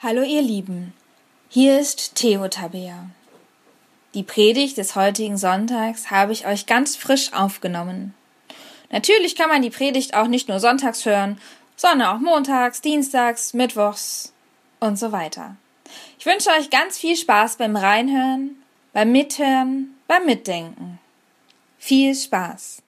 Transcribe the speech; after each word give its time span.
Hallo 0.00 0.22
ihr 0.22 0.42
Lieben, 0.42 0.92
hier 1.48 1.78
ist 1.78 2.16
Theo 2.16 2.48
Tabea. 2.48 3.08
Die 4.12 4.22
Predigt 4.22 4.76
des 4.76 4.96
heutigen 4.96 5.38
Sonntags 5.38 6.10
habe 6.10 6.32
ich 6.32 6.46
euch 6.46 6.66
ganz 6.66 6.94
frisch 6.94 7.32
aufgenommen. 7.32 8.12
Natürlich 8.90 9.34
kann 9.34 9.48
man 9.48 9.62
die 9.62 9.70
Predigt 9.70 10.14
auch 10.14 10.26
nicht 10.26 10.48
nur 10.48 10.60
sonntags 10.60 11.06
hören, 11.06 11.40
sondern 11.76 12.08
auch 12.08 12.20
montags, 12.20 12.82
dienstags, 12.82 13.54
mittwochs 13.54 14.34
und 14.78 14.98
so 14.98 15.10
weiter. 15.10 15.56
Ich 16.18 16.26
wünsche 16.26 16.50
euch 16.50 16.68
ganz 16.68 16.98
viel 16.98 17.16
Spaß 17.16 17.56
beim 17.56 17.76
Reinhören, 17.76 18.62
beim 18.92 19.10
Mithören, 19.10 19.94
beim 20.06 20.26
Mitdenken. 20.26 20.98
Viel 21.78 22.14
Spaß! 22.14 22.82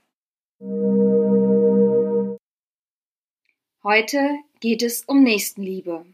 Heute 3.82 4.36
geht 4.60 4.82
es 4.82 5.02
um 5.06 5.22
Nächstenliebe. 5.22 6.04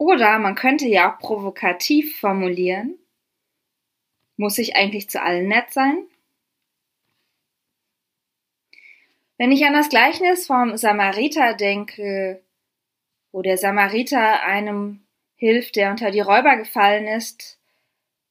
Oder 0.00 0.38
man 0.38 0.54
könnte 0.54 0.88
ja 0.88 1.12
auch 1.12 1.18
provokativ 1.18 2.18
formulieren, 2.18 2.98
muss 4.38 4.56
ich 4.56 4.74
eigentlich 4.74 5.10
zu 5.10 5.20
allen 5.20 5.46
nett 5.46 5.74
sein? 5.74 6.06
Wenn 9.36 9.52
ich 9.52 9.62
an 9.66 9.74
das 9.74 9.90
Gleichnis 9.90 10.46
vom 10.46 10.78
Samariter 10.78 11.52
denke, 11.52 12.42
wo 13.30 13.42
der 13.42 13.58
Samariter 13.58 14.42
einem 14.42 15.02
hilft, 15.36 15.76
der 15.76 15.90
unter 15.90 16.10
die 16.10 16.20
Räuber 16.20 16.56
gefallen 16.56 17.06
ist, 17.06 17.58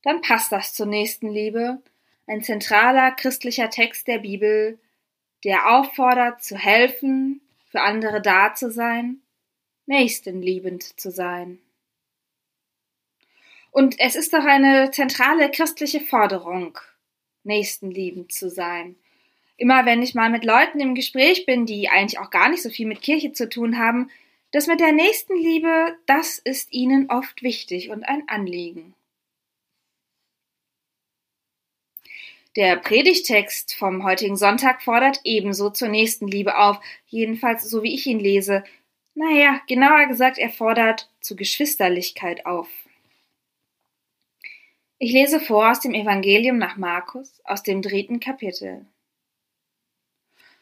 dann 0.02 0.22
passt 0.22 0.52
das 0.52 0.74
zur 0.74 0.88
Nächstenliebe, 0.88 1.84
ein 2.26 2.42
zentraler 2.42 3.12
christlicher 3.12 3.70
Text 3.70 4.08
der 4.08 4.18
Bibel, 4.18 4.80
der 5.44 5.70
auffordert 5.70 6.42
zu 6.44 6.58
helfen, 6.58 7.42
für 7.70 7.82
andere 7.82 8.24
da 8.24 8.56
zu 8.56 8.72
sein 8.72 9.22
nächstenliebend 9.90 11.00
zu 11.00 11.12
sein. 11.12 11.60
Und 13.72 14.00
es 14.00 14.16
ist 14.16 14.34
doch 14.34 14.46
eine 14.46 14.92
zentrale 14.92 15.50
christliche 15.50 16.00
Forderung, 16.00 16.78
nächstenliebend 17.44 18.32
zu 18.32 18.50
sein. 18.50 18.96
Immer 19.58 19.86
wenn 19.86 20.02
ich 20.02 20.14
mal 20.14 20.30
mit 20.30 20.46
Leuten 20.46 20.80
im 20.80 20.96
Gespräch 20.96 21.46
bin, 21.46 21.66
die 21.66 21.90
eigentlich 21.90 22.20
auch 22.20 22.30
gar 22.30 22.50
nicht 22.50 22.62
so 22.62 22.70
viel 22.70 22.88
mit 22.88 23.02
Kirche 23.02 23.34
zu 23.34 23.50
tun 23.50 23.78
haben, 23.78 24.10
das 24.52 24.68
mit 24.68 24.80
der 24.80 24.92
Nächstenliebe, 24.92 25.96
das 26.06 26.38
ist 26.38 26.72
ihnen 26.72 27.10
oft 27.10 27.44
wichtig 27.44 27.90
und 27.90 28.04
ein 28.04 28.24
Anliegen. 28.28 28.94
Der 32.56 32.78
Predigtext 32.78 33.76
vom 33.76 34.04
heutigen 34.04 34.36
Sonntag 34.36 34.82
fordert 34.82 35.20
ebenso 35.24 35.70
zur 35.70 35.88
Nächstenliebe 35.88 36.58
auf, 36.58 36.80
jedenfalls 37.08 37.70
so 37.70 37.84
wie 37.84 37.94
ich 37.94 38.08
ihn 38.08 38.20
lese, 38.20 38.64
naja, 39.14 39.62
genauer 39.68 40.08
gesagt, 40.08 40.38
er 40.38 40.50
fordert 40.50 41.10
zu 41.20 41.36
Geschwisterlichkeit 41.36 42.46
auf. 42.46 42.70
Ich 44.98 45.14
lese 45.14 45.40
vor 45.40 45.72
aus 45.72 45.80
dem 45.80 45.94
Evangelium 45.94 46.58
nach 46.58 46.76
Markus, 46.76 47.42
aus 47.46 47.64
dem 47.64 47.82
dritten 47.82 48.20
Kapitel. 48.20 48.86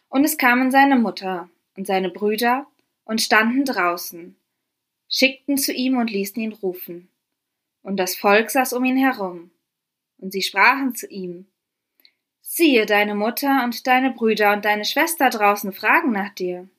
Und 0.09 0.23
es 0.23 0.37
kamen 0.37 0.71
seine 0.71 0.95
Mutter 0.95 1.49
und 1.75 1.87
seine 1.87 2.09
Brüder 2.09 2.67
und 3.03 3.21
standen 3.21 3.65
draußen, 3.65 4.35
schickten 5.09 5.57
zu 5.57 5.73
ihm 5.73 5.97
und 5.97 6.11
ließen 6.11 6.41
ihn 6.41 6.53
rufen. 6.53 7.09
Und 7.81 7.97
das 7.97 8.15
Volk 8.15 8.51
saß 8.51 8.73
um 8.73 8.85
ihn 8.85 8.97
herum. 8.97 9.51
Und 10.17 10.33
sie 10.33 10.41
sprachen 10.41 10.95
zu 10.95 11.07
ihm, 11.07 11.47
Siehe, 12.41 12.85
deine 12.85 13.13
Mutter 13.13 13.63
und 13.63 13.87
deine 13.87 14.11
Brüder 14.11 14.53
und 14.53 14.65
deine 14.65 14.85
Schwester 14.85 15.29
draußen 15.29 15.73
fragen 15.73 16.11
nach 16.11 16.33
dir. 16.33 16.69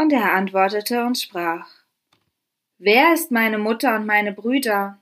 Und 0.00 0.12
er 0.12 0.32
antwortete 0.32 1.04
und 1.04 1.18
sprach, 1.18 1.68
Wer 2.78 3.12
ist 3.12 3.32
meine 3.32 3.58
Mutter 3.58 3.96
und 3.96 4.06
meine 4.06 4.32
Brüder? 4.32 4.98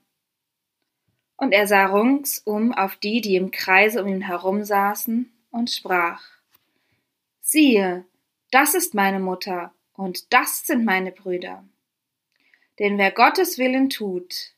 Und 1.36 1.52
er 1.52 1.66
sah 1.66 1.84
ringsum 1.86 2.72
auf 2.72 2.96
die, 2.96 3.20
die 3.20 3.36
im 3.36 3.50
Kreise 3.50 4.02
um 4.02 4.08
ihn 4.08 4.22
herum 4.22 4.64
saßen, 4.64 5.30
und 5.50 5.70
sprach, 5.70 6.22
Siehe, 7.42 8.06
das 8.50 8.74
ist 8.74 8.94
meine 8.94 9.20
Mutter, 9.20 9.74
und 9.92 10.32
das 10.32 10.66
sind 10.66 10.86
meine 10.86 11.12
Brüder. 11.12 11.62
Denn 12.78 12.96
wer 12.96 13.10
Gottes 13.10 13.58
Willen 13.58 13.90
tut, 13.90 14.54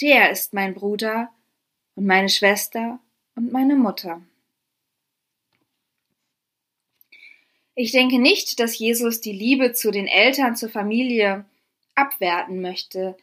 der 0.00 0.30
ist 0.30 0.54
mein 0.54 0.74
Bruder 0.74 1.32
und 1.96 2.06
meine 2.06 2.28
Schwester 2.28 3.00
und 3.34 3.52
meine 3.52 3.74
Mutter. 3.74 4.22
Ich 7.74 7.92
denke 7.92 8.18
nicht, 8.18 8.60
dass 8.60 8.78
Jesus 8.78 9.20
die 9.20 9.32
Liebe 9.32 9.72
zu 9.72 9.90
den 9.90 10.06
Eltern, 10.06 10.56
zur 10.56 10.68
Familie 10.68 11.44
abwerten 11.94 12.60
möchte. 12.60 13.16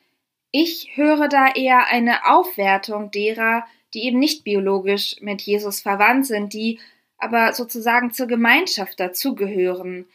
Ich 0.51 0.91
höre 0.95 1.27
da 1.27 1.53
eher 1.53 1.87
eine 1.87 2.25
Aufwertung 2.25 3.11
derer, 3.11 3.65
die 3.93 4.03
eben 4.03 4.19
nicht 4.19 4.43
biologisch 4.43 5.15
mit 5.21 5.41
Jesus 5.41 5.81
verwandt 5.81 6.25
sind, 6.25 6.53
die 6.53 6.79
aber 7.17 7.53
sozusagen 7.53 8.11
zur 8.13 8.27
Gemeinschaft 8.27 8.99
dazugehören. 8.99 10.05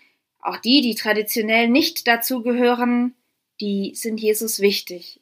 Auch 0.41 0.57
die, 0.57 0.81
die 0.81 0.95
traditionell 0.95 1.69
nicht 1.69 2.07
dazugehören, 2.07 3.15
die 3.61 3.93
sind 3.95 4.21
Jesus 4.21 4.61
wichtig. 4.61 5.21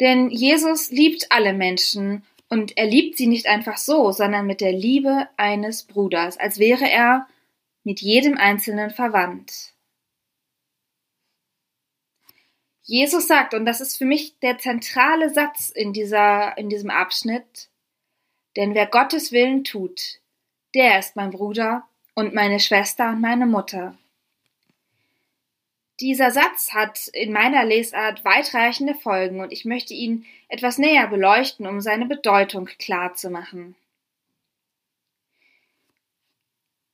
Denn 0.00 0.30
Jesus 0.30 0.90
liebt 0.90 1.30
alle 1.30 1.52
Menschen 1.52 2.24
und 2.50 2.76
er 2.76 2.86
liebt 2.86 3.16
sie 3.16 3.28
nicht 3.28 3.46
einfach 3.46 3.78
so, 3.78 4.12
sondern 4.12 4.46
mit 4.46 4.60
der 4.60 4.72
Liebe 4.72 5.28
eines 5.36 5.84
Bruders, 5.84 6.36
als 6.36 6.58
wäre 6.58 6.90
er 6.90 7.26
mit 7.84 8.00
jedem 8.00 8.36
Einzelnen 8.36 8.90
verwandt. 8.90 9.72
Jesus 12.82 13.28
sagt, 13.28 13.54
und 13.54 13.66
das 13.66 13.80
ist 13.80 13.96
für 13.96 14.04
mich 14.04 14.40
der 14.40 14.58
zentrale 14.58 15.32
Satz 15.32 15.70
in, 15.70 15.92
dieser, 15.92 16.58
in 16.58 16.68
diesem 16.68 16.90
Abschnitt, 16.90 17.70
denn 18.56 18.74
wer 18.74 18.86
Gottes 18.86 19.30
Willen 19.30 19.62
tut, 19.62 20.20
der 20.74 20.98
ist 20.98 21.14
mein 21.14 21.30
Bruder 21.30 21.88
und 22.16 22.34
meine 22.34 22.58
Schwester 22.58 23.10
und 23.10 23.20
meine 23.20 23.46
Mutter. 23.46 23.96
Dieser 26.00 26.30
Satz 26.30 26.72
hat 26.72 27.08
in 27.08 27.30
meiner 27.30 27.64
Lesart 27.64 28.24
weitreichende 28.24 28.94
Folgen 28.94 29.40
und 29.40 29.52
ich 29.52 29.66
möchte 29.66 29.92
ihn 29.92 30.24
etwas 30.48 30.78
näher 30.78 31.06
beleuchten, 31.08 31.66
um 31.66 31.82
seine 31.82 32.06
Bedeutung 32.06 32.66
klar 32.78 33.14
zu 33.14 33.28
machen. 33.28 33.74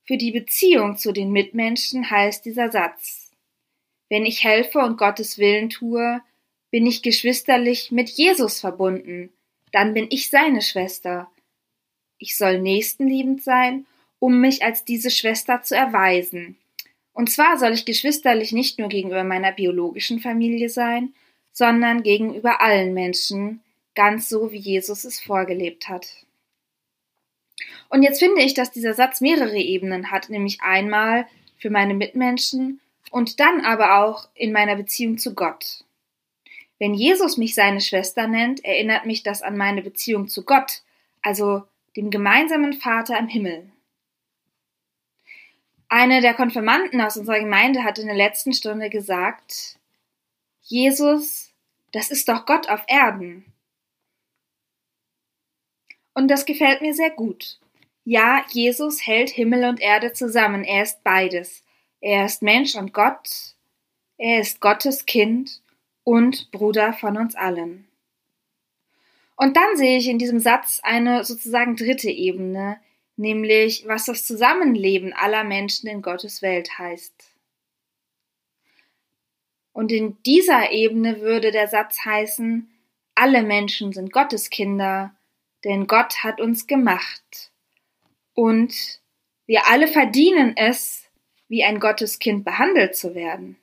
Für 0.04 0.16
die 0.16 0.32
Beziehung 0.32 0.96
zu 0.96 1.12
den 1.12 1.30
Mitmenschen 1.30 2.10
heißt 2.10 2.44
dieser 2.44 2.70
Satz. 2.70 3.30
Wenn 4.08 4.26
ich 4.26 4.42
helfe 4.42 4.80
und 4.80 4.98
Gottes 4.98 5.38
Willen 5.38 5.70
tue, 5.70 6.20
bin 6.70 6.86
ich 6.86 7.02
geschwisterlich 7.02 7.92
mit 7.92 8.10
Jesus 8.10 8.60
verbunden, 8.60 9.32
dann 9.72 9.94
bin 9.94 10.06
ich 10.10 10.30
seine 10.30 10.62
Schwester. 10.62 11.30
Ich 12.18 12.36
soll 12.36 12.60
nächstenliebend 12.60 13.42
sein, 13.42 13.86
um 14.18 14.40
mich 14.40 14.64
als 14.64 14.84
diese 14.84 15.10
Schwester 15.10 15.62
zu 15.62 15.76
erweisen. 15.76 16.56
Und 17.16 17.30
zwar 17.30 17.56
soll 17.56 17.72
ich 17.72 17.86
geschwisterlich 17.86 18.52
nicht 18.52 18.78
nur 18.78 18.90
gegenüber 18.90 19.24
meiner 19.24 19.50
biologischen 19.50 20.20
Familie 20.20 20.68
sein, 20.68 21.14
sondern 21.50 22.02
gegenüber 22.02 22.60
allen 22.60 22.92
Menschen, 22.92 23.62
ganz 23.94 24.28
so 24.28 24.52
wie 24.52 24.58
Jesus 24.58 25.04
es 25.04 25.18
vorgelebt 25.18 25.88
hat. 25.88 26.06
Und 27.88 28.02
jetzt 28.02 28.18
finde 28.18 28.42
ich, 28.42 28.52
dass 28.52 28.70
dieser 28.70 28.92
Satz 28.92 29.22
mehrere 29.22 29.56
Ebenen 29.56 30.10
hat, 30.10 30.28
nämlich 30.28 30.60
einmal 30.60 31.26
für 31.56 31.70
meine 31.70 31.94
Mitmenschen 31.94 32.80
und 33.10 33.40
dann 33.40 33.62
aber 33.62 34.04
auch 34.04 34.28
in 34.34 34.52
meiner 34.52 34.76
Beziehung 34.76 35.16
zu 35.16 35.34
Gott. 35.34 35.84
Wenn 36.78 36.92
Jesus 36.92 37.38
mich 37.38 37.54
seine 37.54 37.80
Schwester 37.80 38.26
nennt, 38.26 38.62
erinnert 38.62 39.06
mich 39.06 39.22
das 39.22 39.40
an 39.40 39.56
meine 39.56 39.80
Beziehung 39.80 40.28
zu 40.28 40.44
Gott, 40.44 40.82
also 41.22 41.62
dem 41.96 42.10
gemeinsamen 42.10 42.74
Vater 42.74 43.18
im 43.18 43.28
Himmel. 43.28 43.70
Eine 45.88 46.20
der 46.20 46.34
Konfirmanden 46.34 47.00
aus 47.00 47.16
unserer 47.16 47.38
Gemeinde 47.38 47.84
hat 47.84 47.98
in 47.98 48.06
der 48.06 48.16
letzten 48.16 48.52
Stunde 48.52 48.90
gesagt, 48.90 49.78
Jesus, 50.62 51.52
das 51.92 52.10
ist 52.10 52.28
doch 52.28 52.44
Gott 52.44 52.68
auf 52.68 52.82
Erden. 52.88 53.44
Und 56.12 56.28
das 56.28 56.44
gefällt 56.44 56.82
mir 56.82 56.94
sehr 56.94 57.10
gut. 57.10 57.60
Ja, 58.04 58.44
Jesus 58.50 59.06
hält 59.06 59.30
Himmel 59.30 59.64
und 59.64 59.80
Erde 59.80 60.12
zusammen. 60.12 60.64
Er 60.64 60.82
ist 60.82 61.04
beides. 61.04 61.62
Er 62.00 62.24
ist 62.26 62.42
Mensch 62.42 62.74
und 62.74 62.92
Gott. 62.92 63.54
Er 64.16 64.40
ist 64.40 64.60
Gottes 64.60 65.06
Kind 65.06 65.60
und 66.04 66.50
Bruder 66.52 66.92
von 66.94 67.16
uns 67.16 67.34
allen. 67.34 67.86
Und 69.36 69.56
dann 69.56 69.76
sehe 69.76 69.98
ich 69.98 70.08
in 70.08 70.18
diesem 70.18 70.40
Satz 70.40 70.80
eine 70.82 71.24
sozusagen 71.24 71.76
dritte 71.76 72.10
Ebene, 72.10 72.80
nämlich 73.16 73.86
was 73.86 74.06
das 74.06 74.26
Zusammenleben 74.26 75.12
aller 75.12 75.44
Menschen 75.44 75.88
in 75.88 76.02
Gottes 76.02 76.42
Welt 76.42 76.78
heißt. 76.78 77.32
Und 79.72 79.92
in 79.92 80.16
dieser 80.24 80.70
Ebene 80.70 81.20
würde 81.20 81.50
der 81.50 81.68
Satz 81.68 82.04
heißen, 82.04 82.70
alle 83.14 83.42
Menschen 83.42 83.92
sind 83.92 84.12
Gottes 84.12 84.50
Kinder, 84.50 85.14
denn 85.64 85.86
Gott 85.86 86.22
hat 86.22 86.40
uns 86.40 86.66
gemacht 86.66 87.50
und 88.34 89.00
wir 89.46 89.66
alle 89.66 89.88
verdienen 89.88 90.56
es, 90.56 91.08
wie 91.48 91.64
ein 91.64 91.80
Gotteskind 91.80 92.44
behandelt 92.44 92.96
zu 92.96 93.14
werden. 93.14 93.56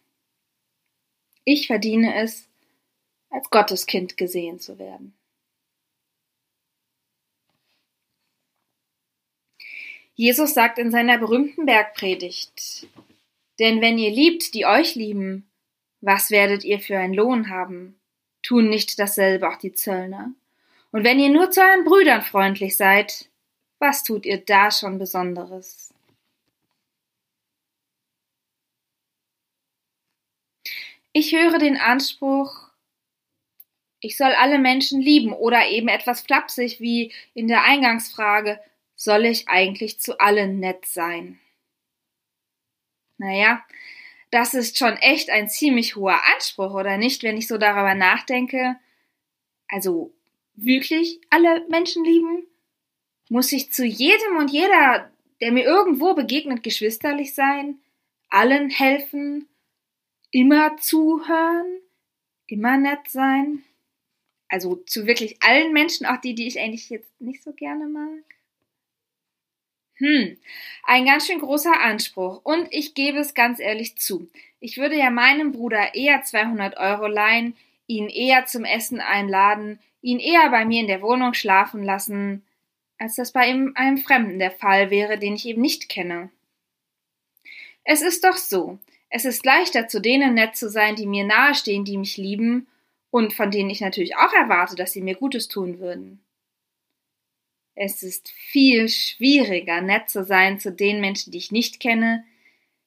Ich 1.44 1.68
verdiene 1.68 2.16
es, 2.16 2.48
als 3.30 3.50
Gotteskind 3.50 4.16
gesehen 4.16 4.60
zu 4.60 4.80
werden. 4.80 5.14
Jesus 10.16 10.54
sagt 10.54 10.78
in 10.78 10.92
seiner 10.92 11.18
berühmten 11.18 11.66
Bergpredigt, 11.66 12.88
denn 13.60 13.82
wenn 13.82 13.98
ihr 13.98 14.12
liebt, 14.12 14.54
die 14.54 14.66
euch 14.66 14.96
lieben, 14.96 15.50
was 16.02 16.30
werdet 16.30 16.64
ihr 16.64 16.80
für 16.80 16.98
einen 16.98 17.14
Lohn 17.14 17.50
haben? 17.50 18.00
Tun 18.44 18.70
nicht 18.70 19.00
dasselbe 19.00 19.50
auch 19.50 19.58
die 19.58 19.74
Zöllner? 19.74 20.32
Und 20.92 21.04
wenn 21.04 21.20
ihr 21.20 21.30
nur 21.30 21.50
zu 21.50 21.62
euren 21.62 21.86
Brüdern 21.86 22.22
freundlich 22.22 22.78
seid, 22.78 23.30
was 23.80 24.04
tut 24.04 24.26
ihr 24.26 24.38
da 24.38 24.70
schon 24.70 25.00
Besonderes? 25.00 25.94
Ich 31.12 31.34
höre 31.34 31.58
den 31.58 31.78
Anspruch, 31.78 32.70
ich 34.00 34.18
soll 34.18 34.34
alle 34.34 34.60
Menschen 34.60 35.02
lieben 35.02 35.32
oder 35.32 35.68
eben 35.68 35.88
etwas 35.88 36.22
flapsig 36.22 36.80
wie 36.80 37.14
in 37.34 37.48
der 37.48 37.64
Eingangsfrage, 37.64 38.60
soll 39.04 39.26
ich 39.26 39.48
eigentlich 39.48 40.00
zu 40.00 40.20
allen 40.20 40.60
nett 40.60 40.86
sein? 40.86 41.40
Naja, 43.18 43.64
das 44.32 44.54
ist 44.54 44.78
schon 44.78 44.98
echt 44.98 45.30
ein 45.30 45.50
ziemlich 45.50 45.96
hoher 45.96 46.20
Anspruch, 46.36 46.74
oder 46.74 46.98
nicht, 46.98 47.24
wenn 47.24 47.38
ich 47.38 47.48
so 47.48 47.58
darüber 47.58 47.96
nachdenke? 47.96 48.78
Also 49.68 50.14
wirklich 50.56 51.20
alle 51.30 51.66
Menschen 51.70 52.04
lieben? 52.04 52.48
Muss 53.30 53.52
ich 53.52 53.72
zu 53.72 53.86
jedem 53.86 54.38
und 54.38 54.52
jeder, 54.52 55.12
der 55.42 55.52
mir 55.52 55.64
irgendwo 55.64 56.14
begegnet, 56.14 56.64
geschwisterlich 56.64 57.34
sein? 57.34 57.80
Allen 58.30 58.70
helfen? 58.70 59.48
immer 60.34 60.76
zuhören, 60.78 61.80
immer 62.48 62.76
nett 62.76 63.08
sein. 63.08 63.64
Also 64.50 64.76
zu 64.76 65.06
wirklich 65.06 65.42
allen 65.42 65.72
Menschen, 65.72 66.06
auch 66.06 66.18
die, 66.18 66.36
die 66.36 66.48
ich 66.48 66.60
eigentlich 66.60 66.90
jetzt 66.90 67.22
nicht 67.22 67.44
so 67.44 67.54
gerne 67.54 67.88
mag. 67.88 68.33
Hm, 69.98 70.38
ein 70.84 71.06
ganz 71.06 71.28
schön 71.28 71.40
großer 71.40 71.80
Anspruch. 71.80 72.42
Und 72.44 72.68
ich 72.72 72.94
gebe 72.94 73.20
es 73.20 73.34
ganz 73.34 73.60
ehrlich 73.60 73.98
zu. 73.98 74.30
Ich 74.60 74.78
würde 74.78 74.96
ja 74.96 75.10
meinem 75.10 75.52
Bruder 75.52 75.94
eher 75.96 76.24
200 76.24 76.78
Euro 76.78 77.08
leihen, 77.08 77.56
ihn 77.88 78.10
eher 78.10 78.46
zum 78.46 78.66
Essen 78.66 79.02
einladen, 79.02 79.80
ihn 80.02 80.20
eher 80.20 80.50
bei 80.50 80.66
mir 80.66 80.82
in 80.82 80.88
der 80.88 81.02
Wohnung 81.02 81.34
schlafen 81.34 81.84
lassen, 81.84 82.44
als 82.98 83.16
das 83.16 83.32
bei 83.32 83.50
ihm, 83.50 83.74
einem 83.76 83.98
Fremden 83.98 84.40
der 84.40 84.52
Fall 84.52 84.90
wäre, 84.90 85.18
den 85.18 85.36
ich 85.36 85.46
eben 85.46 85.62
nicht 85.62 85.90
kenne. 85.90 86.30
Es 87.84 88.02
ist 88.02 88.24
doch 88.24 88.38
so, 88.38 88.80
es 89.10 89.26
ist 89.26 89.46
leichter, 89.46 89.88
zu 89.88 90.00
denen 90.00 90.34
nett 90.34 90.56
zu 90.56 90.70
sein, 90.70 90.96
die 90.96 91.06
mir 91.06 91.26
nahestehen, 91.26 91.86
die 91.86 91.98
mich 91.98 92.18
lieben 92.18 92.68
und 93.12 93.34
von 93.34 93.52
denen 93.52 93.70
ich 93.70 93.82
natürlich 93.82 94.16
auch 94.16 94.34
erwarte, 94.34 94.76
dass 94.76 94.94
sie 94.94 95.02
mir 95.02 95.16
Gutes 95.16 95.50
tun 95.50 95.80
würden. 95.80 96.24
Es 97.76 98.04
ist 98.04 98.30
viel 98.30 98.88
schwieriger, 98.88 99.82
nett 99.82 100.10
zu 100.10 100.24
sein 100.24 100.60
zu 100.60 100.72
den 100.72 101.02
Menschen, 101.02 101.32
die 101.32 101.40
ich 101.40 101.52
nicht 101.52 101.80
kenne, 101.80 102.24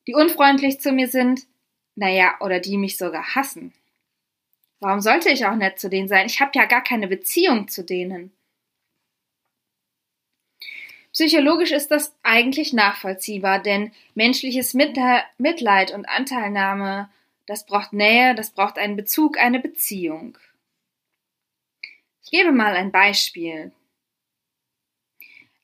die 0.07 0.15
unfreundlich 0.15 0.81
zu 0.81 0.93
mir 0.93 1.09
sind, 1.09 1.47
naja, 1.97 2.37
oder 2.41 2.61
die 2.61 2.77
mich 2.77 2.97
sogar 2.97 3.35
hassen. 3.35 3.73
Warum 4.81 5.01
sollte 5.01 5.31
ich 5.31 5.47
auch 5.47 5.57
nett 5.57 5.79
zu 5.79 5.89
denen 5.89 6.09
sein? 6.09 6.27
Ich 6.27 6.41
habe 6.41 6.53
ja 6.55 6.67
gar 6.67 6.85
keine 6.85 7.09
Beziehung 7.09 7.69
zu 7.69 7.83
denen. 7.83 8.33
Psychologisch 11.13 11.73
ist 11.73 11.91
das 11.91 12.15
eigentlich 12.23 12.75
nachvollziehbar, 12.75 13.63
denn 13.63 13.91
menschliches 14.15 14.75
Mitleid 14.75 15.91
und 15.93 16.07
Anteilnahme, 16.07 17.09
das 17.47 17.65
braucht 17.65 17.95
Nähe, 17.95 18.35
das 18.35 18.51
braucht 18.51 18.77
einen 18.77 18.97
Bezug, 18.97 19.39
eine 19.39 19.59
Beziehung. 19.59 20.37
Ich 22.23 22.31
gebe 22.31 22.53
mal 22.53 22.75
ein 22.75 22.93
Beispiel. 22.93 23.73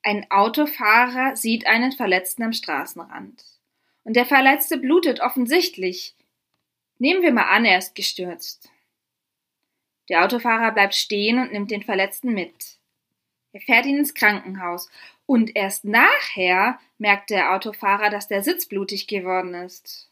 Ein 0.02 0.28
Autofahrer 0.31 1.37
sieht 1.37 1.66
einen 1.66 1.93
Verletzten 1.93 2.43
am 2.43 2.52
Straßenrand. 2.52 3.44
Und 4.04 4.16
der 4.16 4.26
Verletzte 4.26 4.78
blutet 4.78 5.20
offensichtlich. 5.20 6.16
Nehmen 6.99 7.22
wir 7.22 7.32
mal 7.32 7.49
an, 7.49 7.64
er 7.64 7.78
ist 7.78 7.94
gestürzt. 7.94 8.70
Der 10.08 10.25
Autofahrer 10.25 10.72
bleibt 10.72 10.94
stehen 10.94 11.38
und 11.38 11.52
nimmt 11.52 11.70
den 11.70 11.82
Verletzten 11.82 12.34
mit. 12.34 12.78
Er 13.52 13.60
fährt 13.60 13.87
ihn 13.87 13.99
ins 13.99 14.14
Krankenhaus 14.14 14.90
und 15.26 15.54
erst 15.54 15.84
nachher 15.84 16.81
merkt 16.99 17.31
der 17.31 17.54
Autofahrer, 17.54 18.10
dass 18.10 18.26
der 18.26 18.43
Sitz 18.43 18.66
blutig 18.66 19.06
geworden 19.06 19.54
ist. 19.54 20.12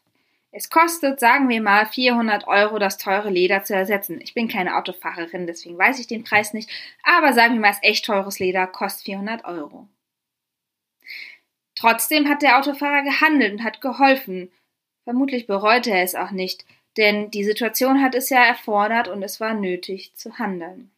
Es 0.53 0.69
kostet, 0.69 1.21
sagen 1.21 1.49
wir 1.49 1.63
mal, 1.63 1.87
400 1.87 2.49
Euro, 2.49 2.79
das 2.79 2.99
teure 2.99 3.31
Leder 3.31 3.63
zu 3.63 3.75
ersetzen. 3.75 4.21
Ich 4.21 4.35
bin 4.35 4.49
keine 4.49 4.77
Autofahrerin, 4.77 5.47
deswegen 5.47 5.79
weiß 5.79 6.01
ich 6.01 6.09
den 6.09 6.25
Preis 6.25 6.53
nicht. 6.53 6.69
Aber 7.05 7.33
sagen 7.33 7.55
wir 7.55 7.61
mal, 7.61 7.71
das 7.71 7.83
echt 7.83 8.05
teures 8.05 8.41
Leder 8.41 8.67
kostet 8.67 9.05
400 9.05 9.45
Euro. 9.45 9.87
Trotzdem 11.77 12.29
hat 12.29 12.43
der 12.43 12.59
Autofahrer 12.59 13.03
gehandelt 13.03 13.53
und 13.53 13.65
hat 13.65 13.81
geholfen. 13.81 14.51
Vermutlich 15.05 15.47
bereute 15.47 15.91
er 15.93 16.03
es 16.03 16.15
auch 16.15 16.33
nicht, 16.33 16.67
denn 16.97 17.31
die 17.31 17.45
Situation 17.45 18.03
hat 18.03 18.15
es 18.15 18.29
ja 18.29 18.45
erfordert 18.45 19.09
und 19.09 19.23
es 19.23 19.41
war 19.41 19.55
nötig 19.55 20.15
zu 20.15 20.39
handeln. 20.39 20.91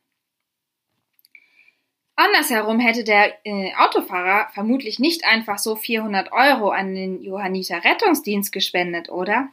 Andersherum 2.14 2.78
hätte 2.78 3.04
der 3.04 3.34
äh, 3.46 3.72
Autofahrer 3.76 4.48
vermutlich 4.52 4.98
nicht 4.98 5.24
einfach 5.24 5.58
so 5.58 5.76
400 5.76 6.30
Euro 6.32 6.70
an 6.70 6.94
den 6.94 7.22
Johanniter 7.22 7.84
Rettungsdienst 7.84 8.52
gespendet, 8.52 9.08
oder? 9.08 9.48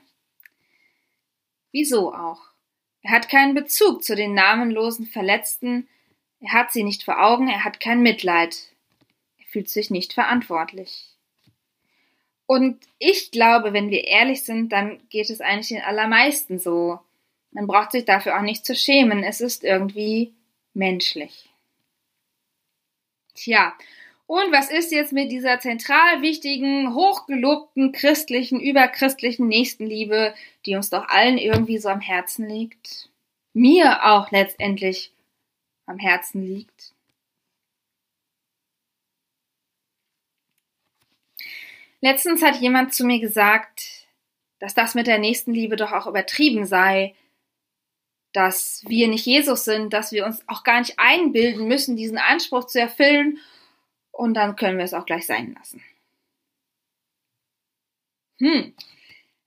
Wieso 1.71 2.13
auch? 2.13 2.41
Er 3.01 3.11
hat 3.11 3.29
keinen 3.29 3.53
Bezug 3.53 4.03
zu 4.03 4.15
den 4.15 4.33
namenlosen 4.33 5.05
Verletzten, 5.05 5.87
er 6.41 6.53
hat 6.53 6.71
sie 6.71 6.83
nicht 6.83 7.03
vor 7.03 7.23
Augen, 7.23 7.47
er 7.47 7.63
hat 7.63 7.79
kein 7.79 8.01
Mitleid, 8.01 8.57
er 9.37 9.45
fühlt 9.45 9.69
sich 9.69 9.89
nicht 9.89 10.13
verantwortlich. 10.13 11.05
Und 12.45 12.79
ich 12.97 13.31
glaube, 13.31 13.73
wenn 13.73 13.89
wir 13.89 14.05
ehrlich 14.05 14.43
sind, 14.43 14.71
dann 14.71 14.99
geht 15.09 15.29
es 15.29 15.39
eigentlich 15.39 15.69
den 15.69 15.81
allermeisten 15.81 16.59
so. 16.59 16.99
Man 17.51 17.67
braucht 17.67 17.91
sich 17.91 18.05
dafür 18.05 18.37
auch 18.37 18.41
nicht 18.41 18.65
zu 18.65 18.75
schämen, 18.75 19.23
es 19.23 19.39
ist 19.39 19.63
irgendwie 19.63 20.33
menschlich. 20.73 21.48
Tja, 23.39 23.73
und 24.27 24.51
was 24.51 24.69
ist 24.69 24.91
jetzt 24.91 25.13
mit 25.13 25.31
dieser 25.31 25.61
zentral 25.61 26.21
wichtigen, 26.21 26.93
hochgelobten 26.93 27.93
christlichen, 27.93 28.59
überchristlichen 28.59 29.47
Nächstenliebe, 29.47 30.33
die 30.65 30.75
uns 30.75 30.89
doch 30.89 31.07
allen 31.07 31.37
irgendwie 31.37 31.77
so 31.77 31.87
am 31.87 32.01
Herzen 32.01 32.49
liegt? 32.49 33.09
Mir 33.53 34.03
auch 34.03 34.29
letztendlich 34.31 35.13
am 35.85 35.99
Herzen 35.99 36.45
liegt. 36.45 36.93
Letztens 42.01 42.43
hat 42.43 42.59
jemand 42.59 42.93
zu 42.93 43.05
mir 43.05 43.21
gesagt, 43.21 44.05
dass 44.59 44.73
das 44.73 44.95
mit 44.95 45.07
der 45.07 45.17
Nächstenliebe 45.17 45.77
doch 45.77 45.93
auch 45.93 46.07
übertrieben 46.07 46.65
sei, 46.65 47.15
dass 48.33 48.83
wir 48.87 49.07
nicht 49.07 49.25
Jesus 49.25 49.65
sind, 49.65 49.93
dass 49.93 50.11
wir 50.11 50.25
uns 50.25 50.43
auch 50.47 50.63
gar 50.63 50.79
nicht 50.79 50.99
einbilden 50.99 51.67
müssen, 51.67 51.95
diesen 51.95 52.17
Anspruch 52.17 52.65
zu 52.65 52.79
erfüllen 52.79 53.39
und 54.11 54.35
dann 54.35 54.55
können 54.55 54.77
wir 54.77 54.85
es 54.85 54.93
auch 54.93 55.05
gleich 55.05 55.25
sein 55.25 55.55
lassen. 55.57 55.83
Hm, 58.39 58.73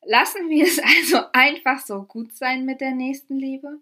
lassen 0.03 0.49
wir 0.51 0.65
es 0.65 0.79
also 0.83 1.25
einfach 1.33 1.81
so 1.85 2.03
gut 2.03 2.35
sein 2.35 2.65
mit 2.65 2.81
der 2.81 2.93
nächsten 2.93 3.37
Liebe? 3.39 3.79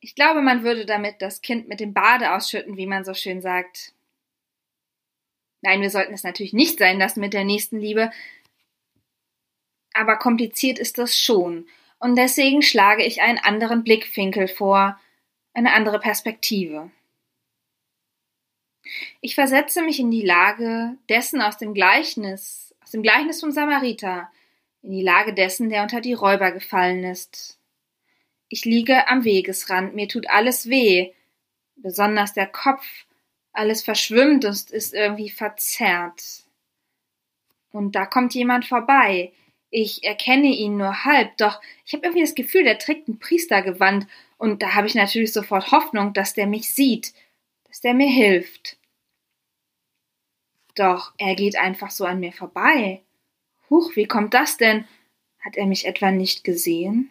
Ich 0.00 0.14
glaube, 0.14 0.40
man 0.40 0.62
würde 0.62 0.86
damit 0.86 1.20
das 1.20 1.42
Kind 1.42 1.68
mit 1.68 1.80
dem 1.80 1.92
Bade 1.92 2.34
ausschütten, 2.34 2.76
wie 2.76 2.86
man 2.86 3.04
so 3.04 3.12
schön 3.12 3.42
sagt. 3.42 3.92
Nein, 5.60 5.82
wir 5.82 5.90
sollten 5.90 6.14
es 6.14 6.22
natürlich 6.22 6.54
nicht 6.54 6.78
sein 6.78 6.98
lassen 6.98 7.20
mit 7.20 7.34
der 7.34 7.44
nächsten 7.44 7.78
Liebe, 7.78 8.10
aber 9.92 10.16
kompliziert 10.16 10.78
ist 10.78 10.96
das 10.96 11.18
schon 11.18 11.68
und 12.00 12.16
deswegen 12.16 12.62
schlage 12.62 13.04
ich 13.04 13.20
einen 13.20 13.38
anderen 13.38 13.84
Blickwinkel 13.84 14.48
vor, 14.48 14.98
eine 15.52 15.72
andere 15.74 16.00
Perspektive. 16.00 16.90
Ich 19.20 19.34
versetze 19.34 19.82
mich 19.82 20.00
in 20.00 20.10
die 20.10 20.24
Lage 20.24 20.96
dessen 21.08 21.42
aus 21.42 21.58
dem 21.58 21.74
Gleichnis, 21.74 22.74
aus 22.82 22.90
dem 22.90 23.02
Gleichnis 23.02 23.40
vom 23.40 23.52
Samariter, 23.52 24.30
in 24.82 24.90
die 24.90 25.02
Lage 25.02 25.34
dessen, 25.34 25.68
der 25.68 25.82
unter 25.82 26.00
die 26.00 26.14
Räuber 26.14 26.52
gefallen 26.52 27.04
ist. 27.04 27.58
Ich 28.48 28.64
liege 28.64 29.06
am 29.08 29.24
Wegesrand, 29.24 29.94
mir 29.94 30.08
tut 30.08 30.28
alles 30.28 30.68
weh, 30.70 31.12
besonders 31.76 32.32
der 32.32 32.46
Kopf, 32.46 32.84
alles 33.52 33.82
verschwimmt 33.82 34.46
und 34.46 34.70
ist 34.70 34.94
irgendwie 34.94 35.30
verzerrt. 35.30 36.44
Und 37.72 37.94
da 37.94 38.06
kommt 38.06 38.34
jemand 38.34 38.64
vorbei, 38.64 39.32
ich 39.70 40.02
erkenne 40.04 40.48
ihn 40.48 40.76
nur 40.76 41.04
halb, 41.04 41.36
doch 41.36 41.60
ich 41.86 41.92
habe 41.92 42.04
irgendwie 42.04 42.22
das 42.22 42.34
Gefühl, 42.34 42.64
der 42.64 42.78
trägt 42.78 43.08
ein 43.08 43.18
Priestergewand 43.18 44.06
und 44.36 44.62
da 44.62 44.74
habe 44.74 44.86
ich 44.86 44.94
natürlich 44.94 45.32
sofort 45.32 45.70
Hoffnung, 45.70 46.12
dass 46.12 46.34
der 46.34 46.46
mich 46.46 46.72
sieht, 46.72 47.14
dass 47.68 47.80
der 47.80 47.94
mir 47.94 48.08
hilft. 48.08 48.78
Doch 50.74 51.12
er 51.18 51.34
geht 51.34 51.56
einfach 51.56 51.90
so 51.90 52.04
an 52.04 52.20
mir 52.20 52.32
vorbei. 52.32 53.02
Huch, 53.68 53.94
wie 53.96 54.06
kommt 54.06 54.34
das 54.34 54.56
denn? 54.56 54.84
Hat 55.38 55.56
er 55.56 55.66
mich 55.66 55.86
etwa 55.86 56.10
nicht 56.10 56.44
gesehen? 56.44 57.10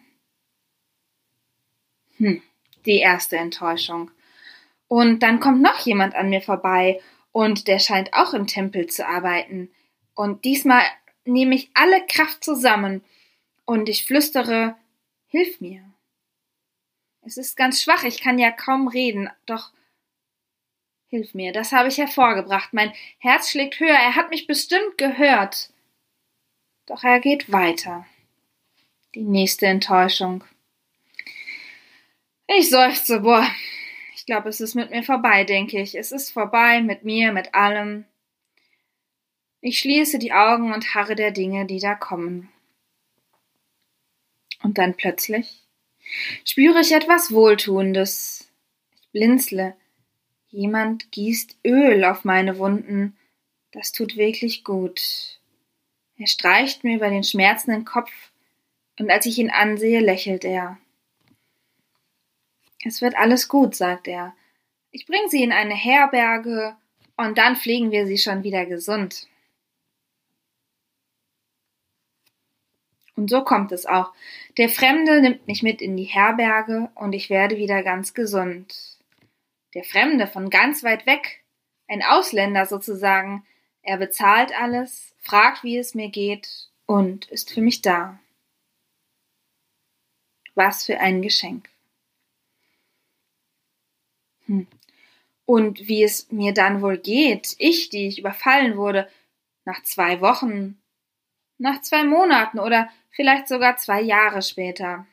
Hm, 2.16 2.42
die 2.84 2.98
erste 2.98 3.38
Enttäuschung. 3.38 4.10
Und 4.88 5.22
dann 5.22 5.40
kommt 5.40 5.62
noch 5.62 5.78
jemand 5.86 6.14
an 6.14 6.30
mir 6.30 6.42
vorbei 6.42 7.00
und 7.32 7.68
der 7.68 7.78
scheint 7.78 8.12
auch 8.12 8.34
im 8.34 8.46
Tempel 8.46 8.88
zu 8.88 9.06
arbeiten. 9.06 9.70
Und 10.14 10.44
diesmal 10.44 10.82
nehme 11.30 11.54
ich 11.54 11.70
alle 11.74 12.04
Kraft 12.06 12.44
zusammen 12.44 13.02
und 13.64 13.88
ich 13.88 14.04
flüstere, 14.04 14.76
hilf 15.28 15.60
mir. 15.60 15.82
Es 17.22 17.36
ist 17.36 17.56
ganz 17.56 17.82
schwach, 17.82 18.04
ich 18.04 18.20
kann 18.20 18.38
ja 18.38 18.50
kaum 18.50 18.88
reden, 18.88 19.30
doch 19.46 19.70
hilf 21.08 21.34
mir, 21.34 21.52
das 21.52 21.72
habe 21.72 21.88
ich 21.88 21.98
hervorgebracht. 21.98 22.72
Mein 22.72 22.92
Herz 23.18 23.50
schlägt 23.50 23.80
höher, 23.80 23.96
er 23.96 24.16
hat 24.16 24.30
mich 24.30 24.46
bestimmt 24.46 24.96
gehört. 24.96 25.70
Doch 26.86 27.04
er 27.04 27.20
geht 27.20 27.52
weiter. 27.52 28.06
Die 29.14 29.22
nächste 29.22 29.66
Enttäuschung. 29.66 30.44
Ich 32.46 32.70
seufze, 32.70 33.20
boah, 33.20 33.46
ich 34.14 34.26
glaube, 34.26 34.48
es 34.48 34.60
ist 34.60 34.74
mit 34.74 34.90
mir 34.90 35.02
vorbei, 35.02 35.44
denke 35.44 35.80
ich. 35.80 35.94
Es 35.94 36.10
ist 36.10 36.30
vorbei 36.30 36.80
mit 36.80 37.04
mir, 37.04 37.32
mit 37.32 37.54
allem. 37.54 38.06
Ich 39.62 39.78
schließe 39.78 40.18
die 40.18 40.32
Augen 40.32 40.72
und 40.72 40.94
harre 40.94 41.14
der 41.14 41.32
Dinge, 41.32 41.66
die 41.66 41.80
da 41.80 41.94
kommen. 41.94 42.48
Und 44.62 44.78
dann 44.78 44.94
plötzlich 44.94 45.60
spüre 46.44 46.80
ich 46.80 46.92
etwas 46.92 47.32
Wohltuendes. 47.32 48.50
Ich 49.00 49.08
blinzle. 49.12 49.76
Jemand 50.48 51.12
gießt 51.12 51.58
Öl 51.64 52.04
auf 52.04 52.24
meine 52.24 52.58
Wunden. 52.58 53.16
Das 53.72 53.92
tut 53.92 54.16
wirklich 54.16 54.64
gut. 54.64 55.40
Er 56.16 56.26
streicht 56.26 56.84
mir 56.84 56.96
über 56.96 57.08
den 57.08 57.24
schmerzenden 57.24 57.84
Kopf, 57.84 58.12
und 58.98 59.10
als 59.10 59.24
ich 59.24 59.38
ihn 59.38 59.50
ansehe, 59.50 60.00
lächelt 60.00 60.44
er. 60.44 60.76
Es 62.84 63.00
wird 63.00 63.16
alles 63.16 63.48
gut, 63.48 63.74
sagt 63.74 64.08
er. 64.08 64.34
Ich 64.90 65.06
bringe 65.06 65.30
sie 65.30 65.42
in 65.42 65.52
eine 65.52 65.74
Herberge, 65.74 66.76
und 67.16 67.38
dann 67.38 67.56
pflegen 67.56 67.90
wir 67.90 68.06
sie 68.06 68.18
schon 68.18 68.42
wieder 68.42 68.66
gesund. 68.66 69.29
Und 73.16 73.28
so 73.28 73.42
kommt 73.42 73.72
es 73.72 73.86
auch. 73.86 74.12
Der 74.56 74.68
Fremde 74.68 75.20
nimmt 75.20 75.46
mich 75.46 75.62
mit 75.62 75.82
in 75.82 75.96
die 75.96 76.04
Herberge 76.04 76.90
und 76.94 77.12
ich 77.12 77.30
werde 77.30 77.56
wieder 77.56 77.82
ganz 77.82 78.14
gesund. 78.14 78.98
Der 79.74 79.84
Fremde 79.84 80.26
von 80.26 80.50
ganz 80.50 80.82
weit 80.82 81.06
weg, 81.06 81.44
ein 81.88 82.02
Ausländer 82.02 82.66
sozusagen, 82.66 83.44
er 83.82 83.96
bezahlt 83.96 84.52
alles, 84.58 85.14
fragt, 85.18 85.64
wie 85.64 85.78
es 85.78 85.94
mir 85.94 86.08
geht 86.08 86.68
und 86.86 87.28
ist 87.30 87.52
für 87.52 87.60
mich 87.60 87.82
da. 87.82 88.18
Was 90.54 90.84
für 90.84 90.98
ein 90.98 91.22
Geschenk. 91.22 91.68
Hm. 94.46 94.66
Und 95.46 95.88
wie 95.88 96.02
es 96.02 96.30
mir 96.30 96.52
dann 96.52 96.82
wohl 96.82 96.98
geht, 96.98 97.54
ich, 97.58 97.88
die 97.88 98.08
ich 98.08 98.18
überfallen 98.18 98.76
wurde, 98.76 99.08
nach 99.64 99.82
zwei 99.82 100.20
Wochen, 100.20 100.80
nach 101.60 101.82
zwei 101.82 102.04
Monaten 102.04 102.58
oder 102.58 102.88
vielleicht 103.10 103.46
sogar 103.46 103.76
zwei 103.76 104.00
Jahre 104.00 104.42
später. 104.42 105.06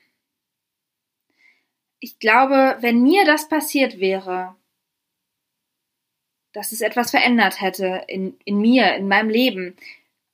Ich 2.00 2.20
glaube, 2.20 2.77
wenn 2.80 3.04
mir 3.04 3.25
das 3.25 3.50
passiert 3.50 4.00
wäre, 4.00 4.56
dass 6.54 6.72
es 6.72 6.82
etwas 6.82 7.12
verändert 7.12 7.62
hätte 7.62 8.06
in, 8.08 8.38
in 8.46 8.60
mir, 8.60 8.96
in 8.96 9.08
meinem 9.08 9.30
Leben. 9.30 9.75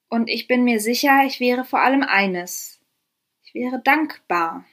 Und 0.07 0.29
ich 0.29 0.47
bin 0.47 0.63
mir 0.63 0.79
sicher, 0.79 1.23
ich 1.25 1.39
wäre 1.39 1.65
vor 1.65 1.79
allem 1.79 2.03
eines. 2.03 2.79
Ich 3.43 3.53
wäre 3.53 3.81
dankbar. 3.81 4.65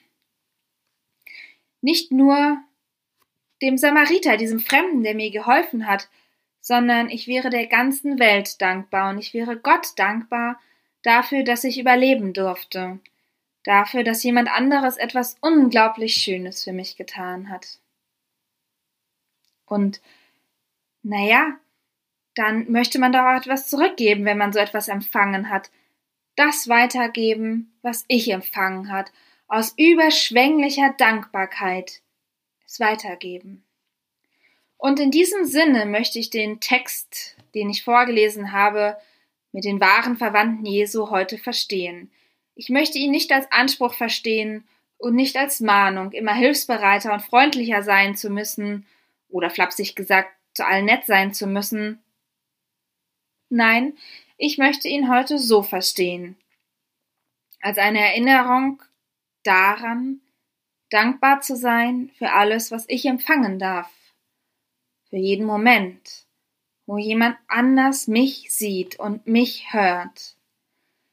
Nicht 1.81 2.13
nur 2.13 2.63
dem 3.63 3.79
Samariter, 3.79 4.37
diesem 4.37 4.61
Fremden, 4.61 5.03
der 5.03 5.15
mir 5.15 5.31
geholfen 5.31 5.87
hat, 5.87 6.09
sondern 6.61 7.09
ich 7.09 7.27
wäre 7.27 7.49
der 7.49 7.67
ganzen 7.67 8.19
Welt 8.19 8.61
dankbar 8.61 9.11
und 9.11 9.19
ich 9.19 9.33
wäre 9.33 9.59
Gott 9.59 9.93
dankbar, 9.97 10.61
dafür, 11.03 11.45
dass 11.45 11.65
ich 11.65 11.79
überleben 11.79 12.33
durfte, 12.33 13.01
dafür, 13.65 14.05
dass 14.05 14.23
jemand 14.23 14.51
anderes 14.51 14.97
etwas 14.97 15.37
unglaublich 15.41 16.15
Schönes 16.15 16.65
für 16.65 16.73
mich 16.73 16.97
getan 16.97 17.51
hat. 17.51 17.79
Und 19.67 20.01
naja, 21.03 21.59
dann 22.35 22.71
möchte 22.71 22.99
man 22.99 23.13
doch 23.13 23.21
auch 23.21 23.37
etwas 23.37 23.69
zurückgeben, 23.69 24.25
wenn 24.25 24.39
man 24.39 24.53
so 24.53 24.59
etwas 24.59 24.89
empfangen 24.89 25.51
hat. 25.51 25.71
Das 26.37 26.69
weitergeben, 26.69 27.73
was 27.83 28.05
ich 28.09 28.31
empfangen 28.31 28.93
hat, 28.93 29.13
aus 29.47 29.75
überschwänglicher 29.77 30.95
Dankbarkeit 30.97 32.03
es 32.67 32.79
weitergeben. 32.79 33.65
Und 34.77 35.01
in 35.01 35.11
diesem 35.11 35.45
Sinne 35.45 35.87
möchte 35.87 36.19
ich 36.19 36.31
den 36.31 36.61
Text, 36.61 37.37
den 37.55 37.69
ich 37.69 37.83
vorgelesen 37.83 38.53
habe, 38.53 38.97
mit 39.53 39.65
den 39.65 39.81
wahren 39.81 40.17
Verwandten 40.17 40.67
Jesu 40.67 41.11
heute 41.11 41.39
verstehen. 41.39 42.11
Ich 42.55 42.69
möchte 42.69 42.99
ihn 42.99 43.11
nicht 43.11 43.33
als 43.33 43.51
Anspruch 43.51 43.95
verstehen 43.95 44.65
und 44.99 45.15
nicht 45.15 45.37
als 45.37 45.61
Mahnung, 45.61 46.13
immer 46.13 46.35
hilfsbereiter 46.35 47.13
und 47.13 47.23
freundlicher 47.23 47.83
sein 47.83 48.17
zu 48.17 48.31
müssen 48.31 48.87
oder 49.29 49.51
flapsig 49.51 49.97
gesagt, 49.97 50.31
zu 50.55 50.67
allen 50.67 50.85
nett 50.85 51.07
sein 51.07 51.33
zu 51.33 51.47
müssen. 51.47 52.03
Nein, 53.49 53.95
ich 54.37 54.59
möchte 54.59 54.89
ihn 54.89 55.11
heute 55.11 55.39
so 55.39 55.63
verstehen. 55.63 56.37
Als 57.61 57.79
eine 57.79 58.01
Erinnerung 58.01 58.83
daran, 59.43 60.21
dankbar 60.91 61.41
zu 61.41 61.57
sein 61.57 62.11
für 62.17 62.33
alles, 62.33 62.71
was 62.71 62.85
ich 62.89 63.07
empfangen 63.07 63.59
darf. 63.59 63.91
Für 65.09 65.17
jeden 65.17 65.47
Moment, 65.47 66.27
wo 66.91 66.99
jemand 66.99 67.39
anders 67.47 68.09
mich 68.09 68.53
sieht 68.53 68.99
und 68.99 69.25
mich 69.25 69.73
hört. 69.73 70.35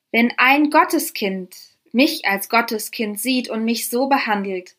Wenn 0.09 0.33
ein 0.37 0.71
Gotteskind 0.71 1.55
mich 1.91 2.25
als 2.25 2.49
Gotteskind 2.49 3.19
sieht 3.19 3.47
und 3.47 3.63
mich 3.63 3.87
so 3.87 4.07
behandelt, 4.07 4.75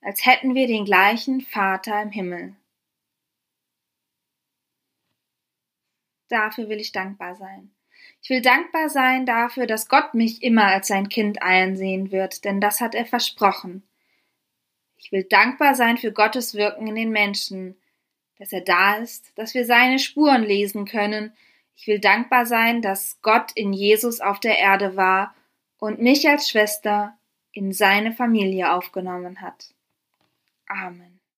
als 0.00 0.24
hätten 0.24 0.54
wir 0.54 0.68
den 0.68 0.84
gleichen 0.84 1.40
Vater 1.40 2.00
im 2.00 2.10
Himmel. 2.10 2.54
Dafür 6.28 6.68
will 6.68 6.78
ich 6.78 6.92
dankbar 6.92 7.34
sein. 7.34 7.72
Ich 8.22 8.30
will 8.30 8.40
dankbar 8.40 8.88
sein 8.88 9.26
dafür, 9.26 9.66
dass 9.66 9.88
Gott 9.88 10.14
mich 10.14 10.44
immer 10.44 10.66
als 10.66 10.86
sein 10.86 11.08
Kind 11.08 11.42
einsehen 11.42 12.12
wird, 12.12 12.44
denn 12.44 12.60
das 12.60 12.80
hat 12.80 12.94
er 12.94 13.04
versprochen. 13.04 13.82
Ich 14.96 15.10
will 15.10 15.24
dankbar 15.24 15.74
sein 15.74 15.98
für 15.98 16.12
Gottes 16.12 16.54
Wirken 16.54 16.86
in 16.86 16.94
den 16.94 17.10
Menschen, 17.10 17.79
dass 18.40 18.52
er 18.52 18.62
da 18.62 18.94
ist, 18.96 19.36
dass 19.38 19.52
wir 19.54 19.66
seine 19.66 19.98
Spuren 19.98 20.42
lesen 20.42 20.86
können. 20.86 21.34
Ich 21.76 21.86
will 21.86 22.00
dankbar 22.00 22.46
sein, 22.46 22.80
dass 22.80 23.20
Gott 23.20 23.52
in 23.54 23.74
Jesus 23.74 24.20
auf 24.20 24.40
der 24.40 24.58
Erde 24.58 24.96
war 24.96 25.34
und 25.78 26.00
mich 26.00 26.26
als 26.26 26.48
Schwester 26.48 27.16
in 27.52 27.72
seine 27.72 28.12
Familie 28.12 28.72
aufgenommen 28.72 29.42
hat. 29.42 29.74
Amen. 30.66 31.19